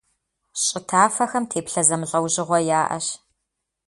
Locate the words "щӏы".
0.63-0.79